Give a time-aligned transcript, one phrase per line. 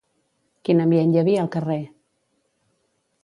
[0.69, 1.79] Quin ambient hi havia al carrer?